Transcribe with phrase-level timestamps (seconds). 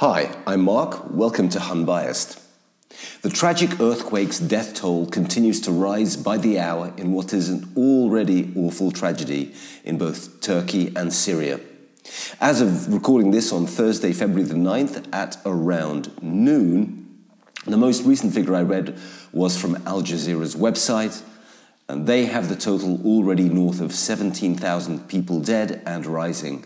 [0.00, 1.10] Hi, I'm Mark.
[1.10, 2.40] Welcome to Unbiased.
[3.22, 7.72] The tragic earthquake's death toll continues to rise by the hour in what is an
[7.76, 11.58] already awful tragedy in both Turkey and Syria.
[12.40, 17.24] As of recording this on Thursday, February the 9th at around noon,
[17.66, 18.96] the most recent figure I read
[19.32, 21.20] was from Al Jazeera's website,
[21.88, 26.64] and they have the total already north of 17,000 people dead and rising.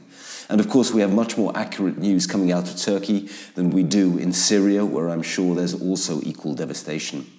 [0.48, 3.84] And of course, we have much more accurate news coming out of Turkey than we
[3.84, 7.30] do in Syria, where I'm sure there's also equal devastation.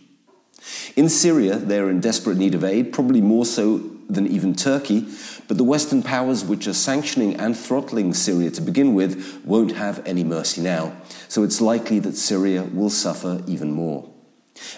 [0.95, 3.79] In Syria, they're in desperate need of aid, probably more so
[4.09, 5.05] than even Turkey,
[5.47, 10.05] but the Western powers which are sanctioning and throttling Syria to begin with won't have
[10.05, 10.95] any mercy now.
[11.27, 14.12] So it's likely that Syria will suffer even more.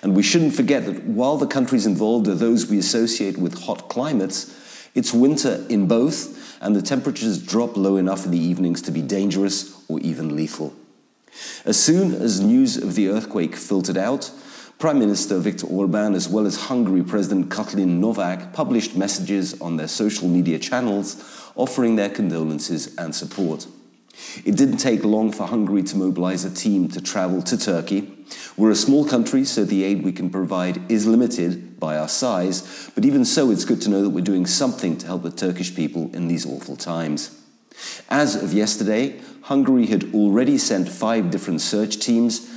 [0.01, 3.89] And we shouldn't forget that while the countries involved are those we associate with hot
[3.89, 4.55] climates,
[4.93, 9.01] it's winter in both, and the temperatures drop low enough in the evenings to be
[9.01, 10.73] dangerous or even lethal.
[11.65, 14.31] As soon as news of the earthquake filtered out,
[14.79, 19.87] Prime Minister Viktor Orban, as well as Hungary President Katalin Novak, published messages on their
[19.87, 23.67] social media channels offering their condolences and support.
[24.45, 28.11] It didn't take long for Hungary to mobilize a team to travel to Turkey.
[28.57, 32.89] We're a small country, so the aid we can provide is limited by our size,
[32.95, 35.75] but even so, it's good to know that we're doing something to help the Turkish
[35.75, 37.41] people in these awful times.
[38.09, 42.49] As of yesterday, Hungary had already sent five different search teams.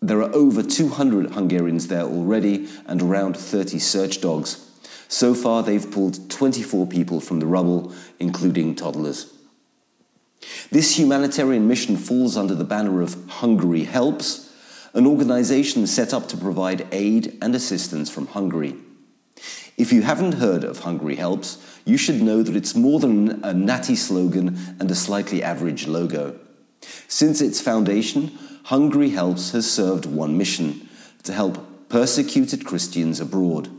[0.00, 4.66] There are over 200 Hungarians there already and around 30 search dogs.
[5.08, 9.32] So far, they've pulled 24 people from the rubble, including toddlers.
[10.70, 14.52] This humanitarian mission falls under the banner of Hungary Helps,
[14.94, 18.76] an organization set up to provide aid and assistance from Hungary.
[19.76, 23.54] If you haven't heard of Hungary Helps, you should know that it's more than a
[23.54, 26.38] natty slogan and a slightly average logo.
[27.08, 30.88] Since its foundation, Hungary Helps has served one mission
[31.22, 33.70] to help persecuted Christians abroad.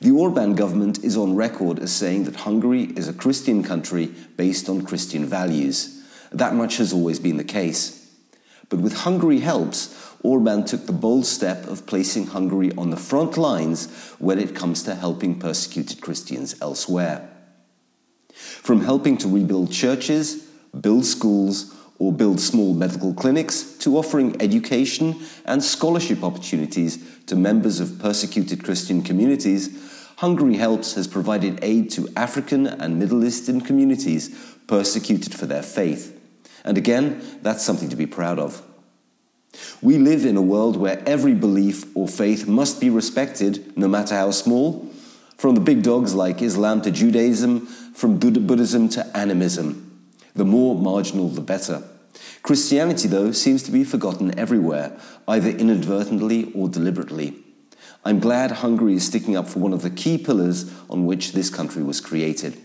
[0.00, 4.68] The Orban government is on record as saying that Hungary is a Christian country based
[4.68, 6.04] on Christian values.
[6.30, 8.08] That much has always been the case.
[8.68, 13.36] But with Hungary Helps, Orban took the bold step of placing Hungary on the front
[13.36, 17.28] lines when it comes to helping persecuted Christians elsewhere.
[18.32, 20.44] From helping to rebuild churches,
[20.80, 27.80] build schools, or build small medical clinics to offering education and scholarship opportunities to members
[27.80, 34.36] of persecuted Christian communities, Hungary Helps has provided aid to African and Middle Eastern communities
[34.66, 36.20] persecuted for their faith.
[36.64, 38.60] And again, that's something to be proud of.
[39.80, 44.16] We live in a world where every belief or faith must be respected, no matter
[44.16, 44.90] how small,
[45.36, 50.10] from the big dogs like Islam to Judaism, from Buddhism to animism.
[50.34, 51.84] The more marginal, the better.
[52.42, 57.36] Christianity, though, seems to be forgotten everywhere, either inadvertently or deliberately.
[58.04, 61.50] I'm glad Hungary is sticking up for one of the key pillars on which this
[61.50, 62.56] country was created.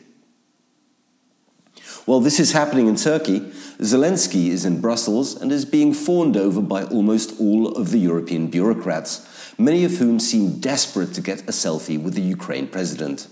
[2.06, 3.40] While this is happening in Turkey,
[3.80, 8.48] Zelensky is in Brussels and is being fawned over by almost all of the European
[8.48, 9.26] bureaucrats,
[9.58, 13.28] many of whom seem desperate to get a selfie with the Ukraine president.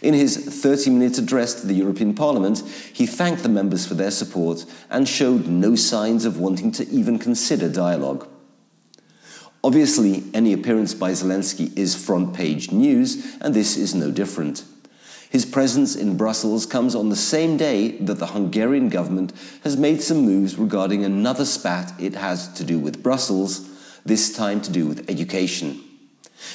[0.00, 2.62] In his 30 minute address to the European Parliament,
[2.92, 7.18] he thanked the members for their support and showed no signs of wanting to even
[7.18, 8.28] consider dialogue.
[9.64, 14.64] Obviously, any appearance by Zelensky is front page news, and this is no different.
[15.30, 19.32] His presence in Brussels comes on the same day that the Hungarian government
[19.62, 23.68] has made some moves regarding another spat it has to do with Brussels,
[24.06, 25.82] this time to do with education.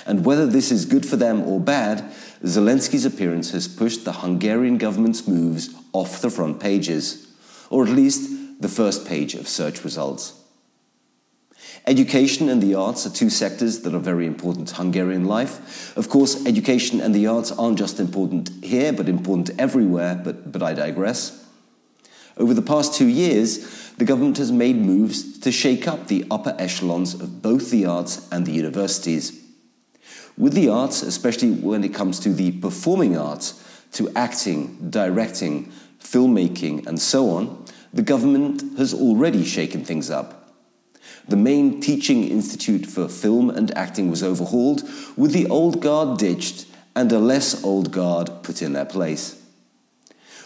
[0.06, 2.00] And whether this is good for them or bad,
[2.44, 7.28] Zelensky's appearance has pushed the Hungarian government's moves off the front pages,
[7.70, 10.43] or at least the first page of search results.
[11.86, 15.96] Education and the arts are two sectors that are very important to Hungarian life.
[15.98, 20.64] Of course, education and the arts aren't just important here, but important everywhere, but, but
[20.64, 21.46] I digress.
[22.38, 26.56] Over the past two years, the government has made moves to shake up the upper
[26.58, 29.40] echelons of both the arts and the universities.
[30.38, 33.62] With the arts, especially when it comes to the performing arts,
[33.94, 35.72] to acting, directing,
[36.02, 40.43] filmmaking, and so on, the government has already shaken things up.
[41.28, 44.84] The main teaching institute for film and acting was overhauled,
[45.16, 46.66] with the old guard ditched
[46.96, 49.42] and a less old guard put in their place.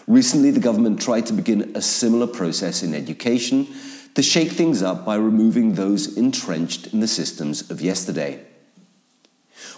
[0.06, 3.66] Recently, the government tried to begin a similar process in education
[4.14, 8.42] to shake things up by removing those entrenched in the systems of yesterday.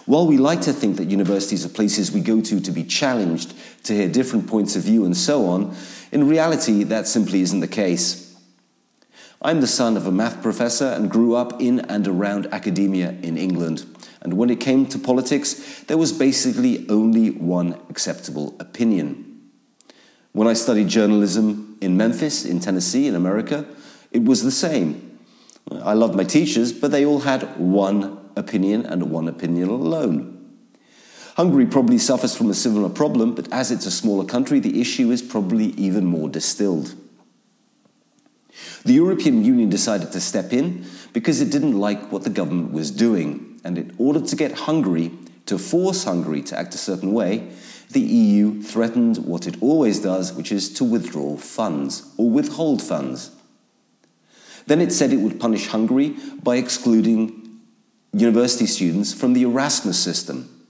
[0.05, 3.53] While we like to think that universities are places we go to to be challenged,
[3.83, 5.75] to hear different points of view, and so on,
[6.11, 8.30] in reality, that simply isn't the case.
[9.43, 13.37] I'm the son of a math professor and grew up in and around academia in
[13.37, 13.85] England.
[14.21, 19.41] And when it came to politics, there was basically only one acceptable opinion.
[20.31, 23.65] When I studied journalism in Memphis, in Tennessee, in America,
[24.11, 25.19] it was the same.
[25.71, 30.37] I loved my teachers, but they all had one opinion and one opinion alone.
[31.35, 35.09] Hungary probably suffers from a similar problem, but as it's a smaller country, the issue
[35.09, 36.93] is probably even more distilled.
[38.83, 42.91] The European Union decided to step in because it didn't like what the government was
[42.91, 43.59] doing.
[43.63, 45.11] And in order to get Hungary,
[45.45, 47.51] to force Hungary to act a certain way,
[47.91, 53.31] the EU threatened what it always does, which is to withdraw funds or withhold funds.
[54.67, 57.59] Then it said it would punish Hungary by excluding
[58.13, 60.65] university students from the Erasmus system.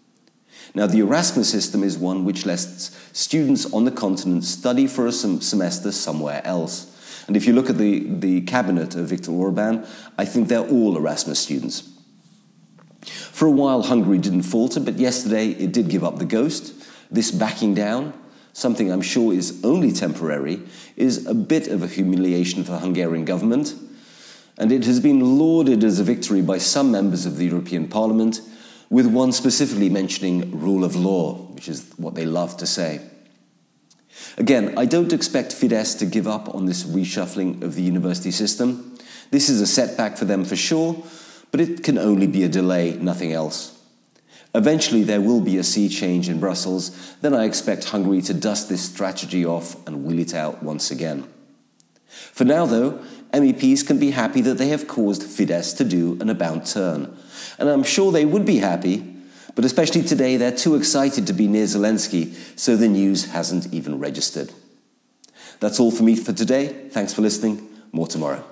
[0.74, 5.12] Now, the Erasmus system is one which lets students on the continent study for a
[5.12, 6.91] semester somewhere else.
[7.31, 9.88] And if you look at the, the cabinet of Viktor Orban,
[10.18, 11.89] I think they're all Erasmus students.
[13.06, 16.74] For a while, Hungary didn't falter, but yesterday it did give up the ghost.
[17.10, 18.13] This backing down,
[18.51, 20.62] something I'm sure is only temporary,
[20.98, 23.75] is a bit of a humiliation for the Hungarian government.
[24.57, 28.42] And it has been lauded as a victory by some members of the European Parliament,
[28.89, 33.00] with one specifically mentioning rule of law, which is what they love to say.
[34.38, 38.98] Again, I don't expect Fidesz to give up on this reshuffling of the university system.
[39.31, 41.01] This is a setback for them for sure,
[41.51, 43.78] but it can only be a delay, nothing else.
[44.54, 48.68] Eventually, there will be a sea change in Brussels, then I expect Hungary to dust
[48.68, 51.25] this strategy off and wheel it out once again.
[52.07, 53.00] For now, though,
[53.34, 57.18] MEPs can be happy that they have caused Fidesz to do an about turn.
[57.57, 59.11] And I'm sure they would be happy
[59.56, 64.00] but especially today, they're too excited to be near Zelensky, so the news hasn't even
[64.00, 64.51] registered.
[65.59, 66.89] That's all for me for today.
[66.89, 67.68] Thanks for listening.
[67.92, 68.44] More tomorrow.